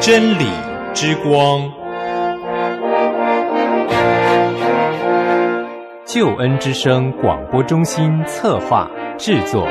[0.00, 0.46] 真理
[0.94, 1.70] 之光，
[6.06, 9.68] 救恩之声广播中心策划制作。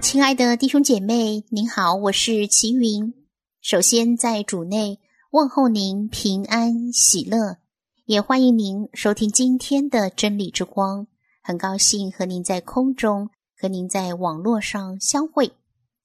[0.00, 3.12] 亲爱的弟兄姐妹，您好，我是齐云。
[3.60, 4.98] 首先在主内
[5.30, 7.58] 问候您平安喜乐，
[8.06, 11.06] 也欢迎您收听今天的真理之光。
[11.42, 15.52] 很高兴和您在空中和您在网络上相会。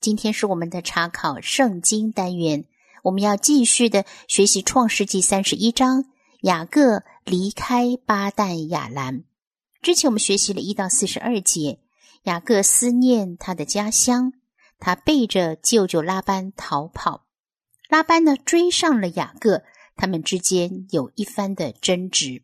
[0.02, 2.66] 今天是我们的查考圣经单元，
[3.04, 6.06] 我们要继续的学习创世纪三十一章。
[6.42, 9.24] 雅各离开巴旦亚兰
[9.82, 11.80] 之前，我们学习了一到四十二节。
[12.26, 14.34] 雅各思念他的家乡，
[14.80, 17.28] 他背着舅舅拉班逃跑。
[17.88, 19.62] 拉班呢追上了雅各，
[19.96, 22.42] 他们之间有一番的争执。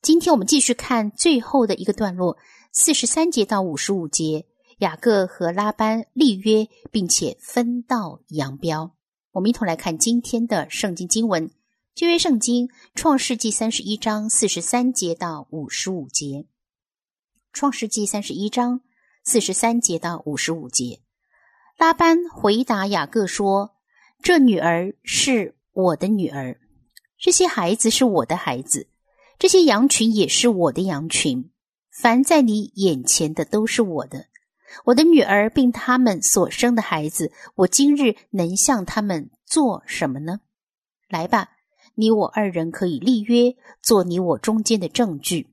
[0.00, 2.38] 今天我们继续看最后的一个段落，
[2.70, 4.46] 四十三节到五十五节，
[4.78, 8.94] 雅各和拉班立约，并且分道扬镳。
[9.32, 11.50] 我们一同来看今天的圣经经文，
[11.92, 16.46] 旧约圣经创世纪三十一章四十三节到五十五节。
[17.52, 18.80] 创世纪三十一章
[19.26, 21.00] 四十三节到五十五节，
[21.78, 23.74] 拉班回答雅各说
[24.22, 26.60] ：“这女儿是我的女儿，
[27.18, 28.86] 这些孩子是我的孩子。”
[29.38, 31.50] 这些羊群也是我的羊群，
[31.90, 34.26] 凡在你眼前的都是我的。
[34.84, 40.40] 我的女儿并他们所生的孩子，我今日能向他们做什么呢？
[41.08, 41.48] 来吧，
[41.94, 45.48] 你我二人可以立约，做你我中间的证据。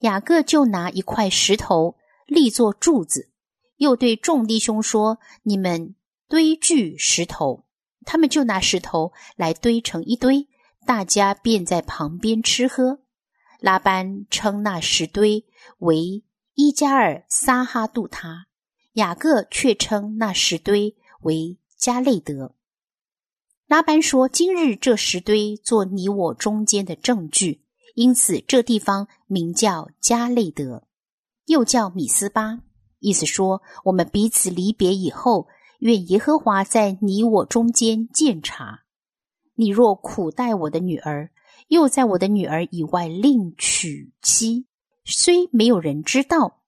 [0.00, 3.30] 雅各就拿一块石头立作柱子，
[3.76, 5.94] 又对众弟兄说：“你们
[6.28, 7.64] 堆聚石头。”
[8.04, 10.46] 他们就拿石头来堆成一堆，
[10.86, 13.00] 大家便在旁边吃喝。
[13.60, 15.44] 拉班称那石堆
[15.78, 16.22] 为
[16.54, 18.46] 伊加尔撒哈杜他，
[18.92, 22.54] 雅各却称那石堆为加内德。
[23.66, 27.64] 拉班说：“今日这石堆做你我中间的证据，
[27.96, 30.85] 因此这地方名叫加内德，
[31.46, 32.60] 又叫米斯巴。
[33.00, 35.48] 意思说，我们彼此离别以后，
[35.80, 38.84] 愿耶和华在你我中间鉴察。
[39.54, 41.30] 你若苦待我的女儿。”
[41.68, 44.66] 又在我的女儿以外另娶妻，
[45.04, 46.62] 虽没有人知道，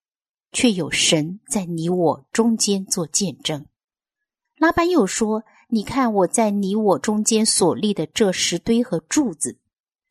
[0.51, 3.65] 却有神在你我中间做见证。
[4.57, 9.57] 拉班又说：“你看我在你我中间所立的这石堆和柱子，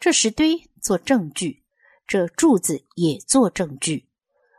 [0.00, 1.64] 这石堆做证据，
[2.06, 4.07] 这柱子也做证据。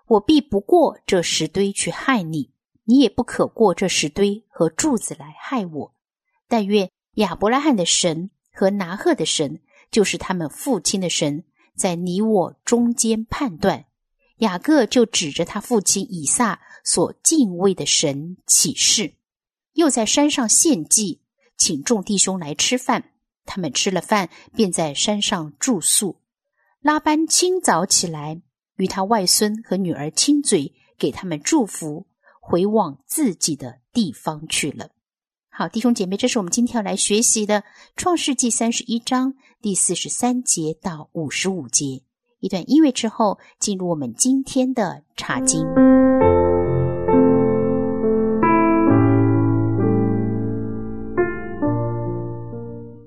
[0.10, 2.52] 我必不过这石堆去害你，
[2.84, 5.96] 你也不可过这石堆和柱子来害我。
[6.48, 9.62] 但愿亚伯拉罕的神和拿赫的神。”
[9.92, 13.86] 就是他们父亲的神在你我中间判断，
[14.38, 19.16] 雅各就指着他父亲以撒所敬畏的神起誓，
[19.74, 21.22] 又在山上献祭，
[21.58, 23.14] 请众弟兄来吃饭。
[23.46, 26.22] 他们吃了饭，便在山上住宿。
[26.82, 28.44] 拉班清早起来，
[28.80, 32.08] 与他外孙和女儿亲嘴，给他们祝福，
[32.40, 34.92] 回往自己的地方去了。
[35.50, 37.62] 好，弟兄姐妹，这是我们今天要来学习的
[37.98, 42.04] 《创世纪》三十一章第四十三节到五十五节。
[42.40, 45.66] 一段音乐之后，进入我们今天的查经。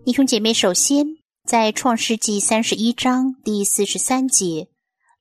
[0.05, 1.07] 弟兄姐妹，首先
[1.47, 4.69] 在《创世纪》三十一章第四十三节，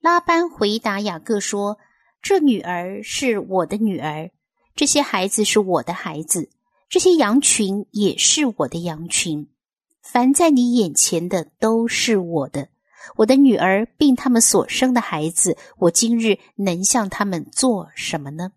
[0.01, 1.77] 拉班回答雅各说
[2.23, 4.31] ：“这女儿是我的女儿，
[4.75, 6.49] 这些孩子是我的孩子。”
[6.89, 9.47] 这些羊群也是我的羊群，
[10.01, 12.69] 凡在你眼前的都是我的。
[13.15, 18.51] 我的女儿并他们所生的孩子，我今日能向他们做什么呢？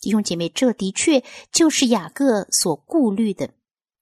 [0.00, 3.50] 弟兄姐妹，这的确就是雅各所顾虑的。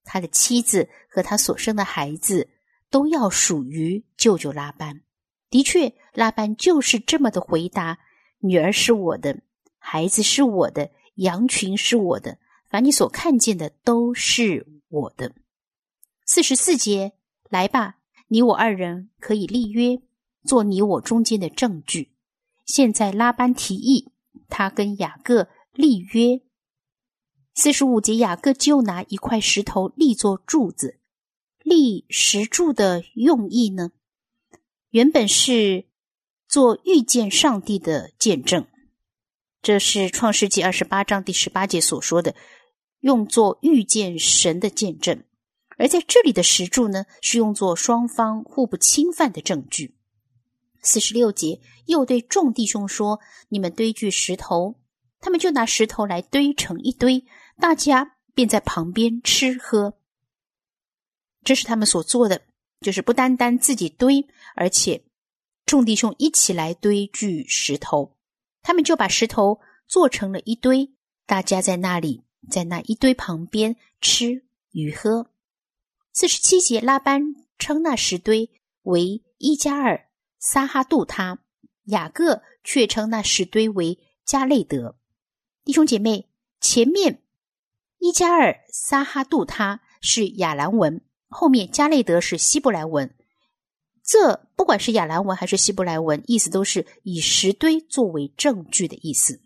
[0.04, 2.50] 他的妻子和他所生的孩子
[2.90, 5.00] 都要属于舅舅拉班。
[5.50, 7.98] 的确，拉班就是这么的回答：
[8.40, 9.40] 女儿是我的，
[9.78, 12.38] 孩子是我的，羊群是我的。
[12.68, 15.32] 凡你所看见的都是我的。
[16.26, 17.12] 四十四节，
[17.48, 17.96] 来吧，
[18.28, 19.98] 你我二人可以立约，
[20.44, 22.12] 做你我中间的证据。
[22.66, 24.12] 现在拉班提议，
[24.50, 26.42] 他跟雅各立约。
[27.54, 31.00] 四十五节，雅各就拿一块石头立作柱子。
[31.64, 33.90] 立石柱的用意呢，
[34.90, 35.84] 原本是
[36.48, 38.66] 做遇见上帝的见证。
[39.60, 42.34] 这是创世纪二十八章第十八节所说的。
[43.00, 45.22] 用作遇见神的见证，
[45.76, 49.96] 而在这里的石柱呢，是用作双方互不侵犯的证据。
[50.82, 53.20] 四十六节又对众弟兄说
[53.50, 54.74] ：“你们堆聚石头。”
[55.20, 57.24] 他们就拿石头来堆成一堆，
[57.60, 59.94] 大家便在旁边吃喝。
[61.44, 62.42] 这是他们所做的，
[62.80, 65.04] 就是不单单自己堆，而且
[65.66, 68.16] 众弟兄一起来堆聚石头。
[68.62, 70.92] 他们就把石头做成了一堆，
[71.26, 75.30] 大家在那里，在那一堆旁边吃与喝。
[76.12, 78.50] 四十七节，拉班称那石堆
[78.82, 80.08] 为伊加尔
[80.38, 81.38] 撒哈杜他，
[81.84, 84.98] 雅各却称那石堆为加累德。
[85.64, 86.28] 弟兄姐妹，
[86.60, 87.22] 前面
[87.98, 93.14] 伊加尔撒哈杜他是亚兰文，后面加内德是希伯来文。
[94.04, 99.42] 这不管是亚兰文还是希伯来文，意思都是以石堆作为证据的意思。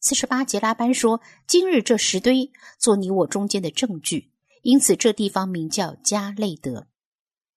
[0.00, 6.86] 四十八节拉班说：“今日这石堆做你我中间的证据，因此这地方名叫加内德。”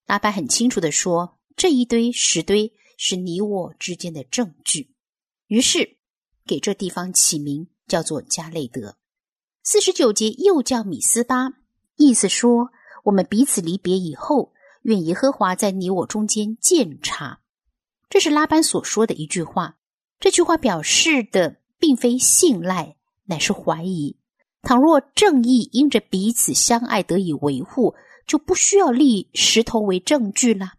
[0.08, 4.96] 拉班很清楚的说：“这一堆石堆是你我之间的证据。”
[5.48, 5.98] 于是。
[6.48, 8.98] 给这地方起名叫做加内德。
[9.62, 11.54] 四十九节又叫米斯巴，
[11.96, 12.72] 意思说
[13.10, 14.54] 我们彼此离别以后，
[14.84, 17.40] 愿耶和华在你我中间鉴察。
[18.08, 19.78] 这是拉班所说的一句话。
[20.20, 22.96] 这句话表示的并非信赖，
[23.26, 24.18] 乃是怀疑。
[24.62, 27.96] 倘若正义因着彼此相爱得以维护，
[28.28, 30.74] 就不需要立石头为证据了。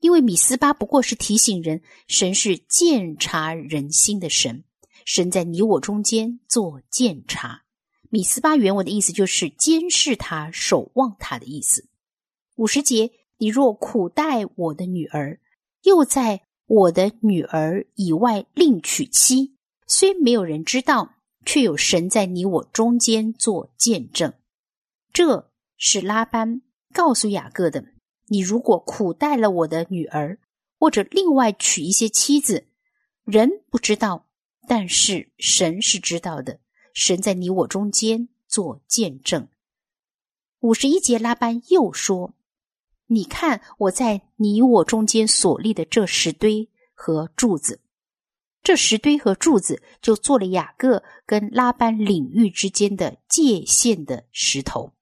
[0.00, 4.64] 因为米斯巴不过是提醒人，神是鉴察人心的神。
[5.04, 7.61] 神在你我中间做鉴察，
[8.12, 11.88] 米斯巴原文的意思就是监视他、守望他的意思。
[12.56, 15.40] 五十节，你若苦待我的女儿，
[15.84, 19.54] 又在我的女儿以外另娶妻，
[19.86, 21.14] 虽没有人知道，
[21.46, 24.34] 却有神在你我中间做见证。
[25.14, 26.60] 这是拉班
[26.92, 27.82] 告诉雅各的：
[28.28, 30.38] 你如果苦待了我的女儿，
[30.78, 32.66] 或者另外娶一些妻子，
[33.24, 34.26] 人不知道。
[34.68, 36.60] 但是神是知道的，
[36.92, 39.48] 神在你我中间做见证。
[40.60, 42.34] 五十一节，拉班又说
[43.08, 47.80] ：“你看我在你我中间所立的这石堆和柱子，
[48.62, 54.92] 这石堆和柱子就做了雅各跟拉班领域之间的界限的石头。”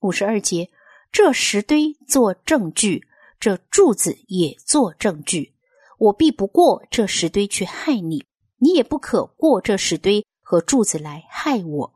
[0.00, 0.70] 五十二节，
[1.12, 3.06] 这石堆做证据，
[3.38, 5.54] 这柱子也做证据，
[5.98, 8.24] 我必不过这石堆去害你。
[8.60, 11.94] 你也不可过这石堆和柱子来害我。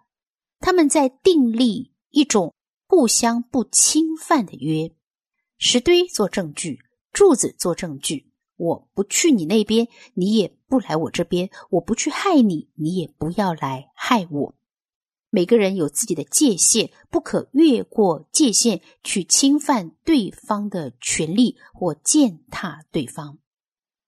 [0.61, 2.53] 他们在订立一种
[2.87, 4.95] 互相不侵犯的约。
[5.57, 6.81] 石堆做证据，
[7.15, 8.31] 柱子做证据。
[8.59, 11.49] 我不去你那边，你也不来我这边。
[11.71, 14.55] 我不去害你，你也不要来害我。
[15.31, 23.39] 每个人有自己的界限，不可越过界限去侵犯对方的权利或践踏对方。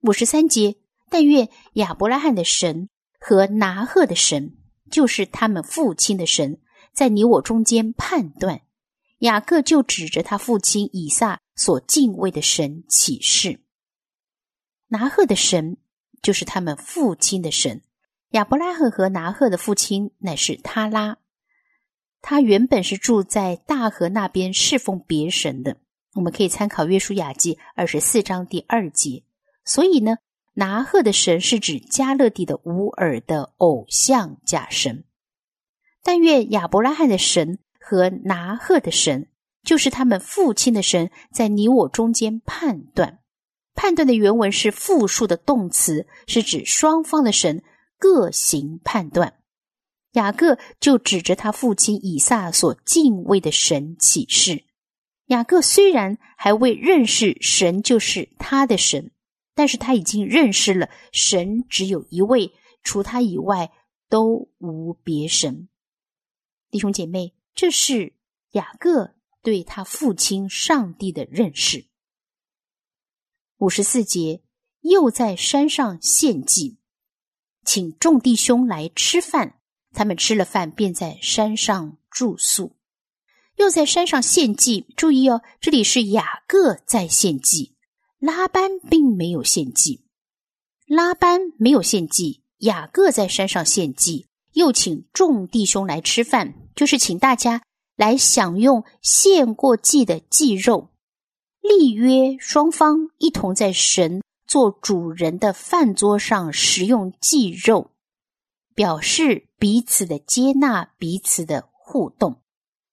[0.02, 0.76] 五十三节。
[1.10, 2.88] 但愿亚伯拉罕的神
[3.26, 4.54] 和拿赫的神，
[4.90, 6.60] 就是他们父亲的神，
[6.92, 8.60] 在你我中间判断。
[9.20, 13.60] 雅各就指着他父亲以撒所敬畏的神起誓。
[14.88, 15.78] 拿赫的神
[16.20, 17.80] 就是他们父亲的神。
[18.32, 21.16] 亚伯拉罕和拿赫的父亲乃是他拉，
[22.20, 25.78] 他原本是住在大河那边侍奉别神的。
[26.12, 29.24] 我们可以参考约书亚记二十四章第二节。
[29.64, 30.18] 所以呢。
[30.54, 35.04] 拿赫的神是指加勒底的乌尔的偶像假神，
[36.02, 39.28] 但愿亚伯拉罕的神和拿赫的神，
[39.64, 43.18] 就是他们父亲的神，在你我中间判断。
[43.74, 47.64] 判断的原文是复数的动词，是指双方的神
[47.98, 49.34] 各行判断。
[50.12, 54.62] 雅各就指着他父亲以撒所敬畏的神起誓。
[55.26, 59.10] 雅各虽然还未认识神就是他的神。
[59.54, 63.72] 但是他已经认识了神只有一位，除他以外
[64.08, 65.68] 都无别神。
[66.70, 68.14] 弟兄姐妹，这是
[68.52, 71.86] 雅各对他父亲上帝的认识。
[73.58, 74.42] 五十四节，
[74.80, 76.78] 又在山上献祭，
[77.64, 79.60] 请众弟兄来吃饭。
[79.92, 82.76] 他们吃了饭，便在山上住宿。
[83.56, 87.73] 又在山上献祭，注意哦，这里是雅各在献祭。
[88.26, 90.06] 拉班并没有献祭，
[90.86, 97.60] 拉班没有献祭，雅各在山上献祭，又请众弟兄来吃饭，就是请大家
[97.96, 100.88] 来享用献过祭的祭肉。
[101.60, 107.90] 立约双方一同在神做主人的饭桌上食用祭肉，
[108.74, 112.40] 表示彼此的接纳，彼此的互动。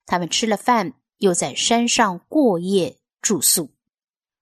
[0.06, 3.70] 他们吃了饭，又在山上过夜住宿。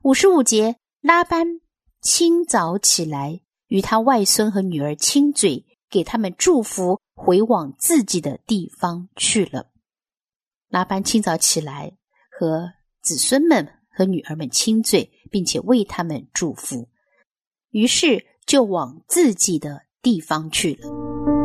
[0.01, 1.61] 五十五节，拉班
[2.01, 9.71] 清早起来，与他外孙和女儿亲嘴，给他们祝福，回往自己的地方去了。
[10.67, 11.95] 拉班清早起来，
[12.37, 16.89] 和子孙们和女儿们亲嘴，并且为他们祝福，
[17.69, 21.38] 于是就往自己的地方去了。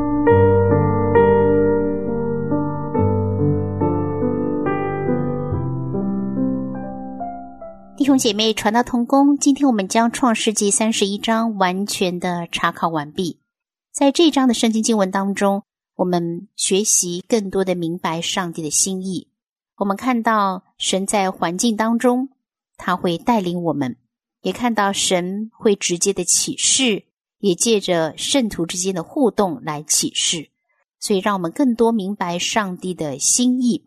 [8.05, 13.41] 弟兄姐妹，传道同工，今天我们将创世纪三十一章完全的查考完毕。
[13.95, 15.63] 在这一章的圣经经文当中，
[15.97, 19.29] 我们学习更多的明白上帝的心意。
[19.77, 22.29] 我们看到神在环境当中，
[22.77, 23.95] 他会带领我们；
[24.43, 27.05] 也看到神会直接的启示，
[27.39, 30.51] 也借着圣徒之间的互动来启示。
[31.01, 33.87] 所以，让我们更多明白上帝的心意。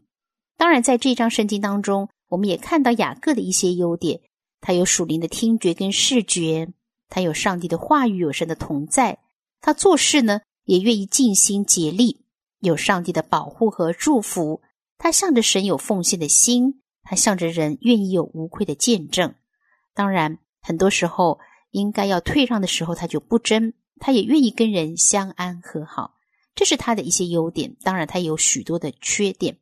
[0.58, 2.10] 当然，在这章圣经当中。
[2.30, 4.20] 我们也看到雅各的一些优点，
[4.60, 6.74] 他有属灵的听觉跟视觉，
[7.08, 9.20] 他有上帝的话语，有神的同在，
[9.62, 12.26] 他做事呢也愿意尽心竭力，
[12.60, 14.62] 有上帝的保护和祝福，
[14.98, 19.34] 他向着神有奉献的心，他向着人愿意有无愧的见证。
[19.94, 21.40] 当然，很多时候
[21.72, 26.16] 应该要退让的时候，他就不争，他也愿意跟人相安和好，
[26.56, 27.78] 这是他的一些优点。
[27.84, 29.58] 当然，他有许多的缺点，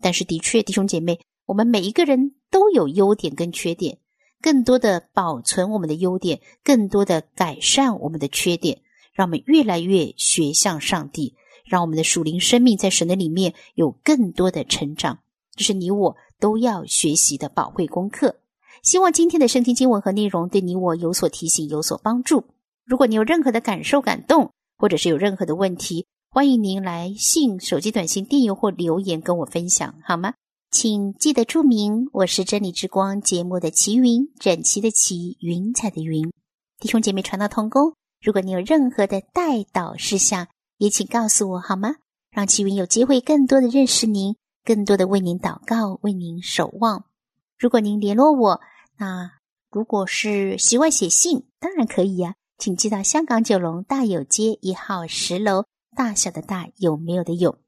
[0.00, 1.20] 但是的确，弟兄姐妹。
[1.48, 3.96] 我们每一个人都有优点跟缺点，
[4.42, 8.82] 更多的保存我们的优点，更多的改善我们的缺点，
[9.14, 15.20] 让我们越来越学向上帝，让我们的属灵生命在神的里面有更多的成长，
[15.56, 18.36] 这是你我都要学习的宝贵功课。
[18.82, 22.44] 希望今天的圣经经文和内容对你我有所提醒，有所帮助。
[22.84, 30.34] 如果你有任何的感受、感动，或者是有任何的问题，欢迎您来信、手机短信、电邮或留言跟我分享，好吗？
[30.70, 36.30] 请记得注明，我是真理之光节目的齐云，整齐的齐，云彩的云。
[36.78, 40.46] 弟兄姐妹传道同工，如果你有任何的带导事项，
[40.76, 41.94] 也请告诉我好吗？
[42.30, 47.06] 让齐云有机会更多的认识您，更多的为您祷告，为您守望。
[47.58, 48.60] 如果您联络我，
[48.98, 49.38] 那
[49.70, 55.64] 如果是习惯写信，当然可以呀，请寄到香港九龙大有街一号十楼，
[55.96, 57.58] 大小的大有没有的有。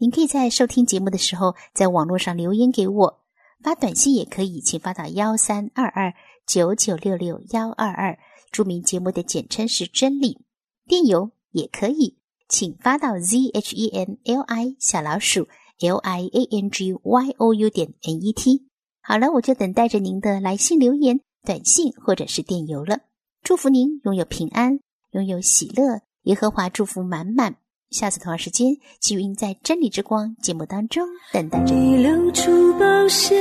[0.00, 3.20] 您可以在收听节目的时候，在网络上留言给我，
[3.62, 6.14] 发短信也可以，请发到幺三二二
[6.46, 8.18] 九九六六幺二二，
[8.50, 10.38] 注明节目的简称是真理。
[10.86, 12.16] 电邮也可以，
[12.48, 17.68] 请发到 z h e n l i 小老鼠 l i a n g y o u
[17.68, 18.68] 点 n e t。
[19.02, 23.00] 好了，我就等待着您的来信留言、短信或者是电邮了。
[23.42, 24.80] 祝福您拥有平安，
[25.10, 27.56] 拥有喜乐，耶和华祝福满满。
[27.90, 28.68] 下次同样时间，
[29.00, 31.96] 齐云在《真理之光》节目当中等待着你。
[31.96, 33.34] 流出宝血，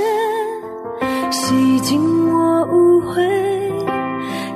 [1.32, 2.02] 洗净
[2.34, 3.22] 我污秽，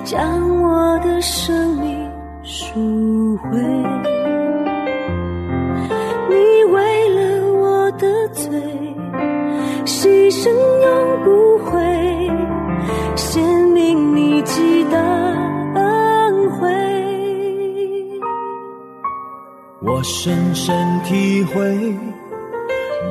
[0.03, 2.11] 将我的生命
[2.43, 3.59] 赎回。
[6.27, 8.49] 你为了我的罪，
[9.85, 10.49] 牺牲
[10.81, 11.79] 永不悔，
[13.15, 15.22] 显明你极大。
[19.85, 20.73] 我深深
[21.03, 21.61] 体会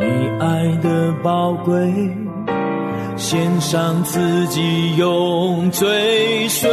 [0.01, 0.07] 你
[0.41, 1.93] 爱的宝贵，
[3.15, 6.71] 献上自己永追随，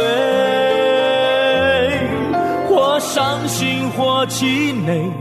[2.66, 5.12] 或伤心或气馁，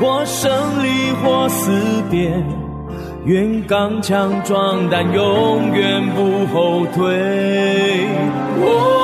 [0.00, 1.70] 或胜利或死
[2.10, 2.32] 别，
[3.24, 8.08] 愿刚强壮胆，永远不后退。
[8.60, 9.03] 深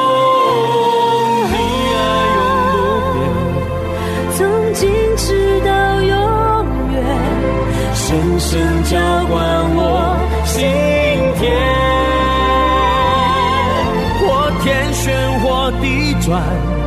[16.41, 16.80] 田，或天旋或地转。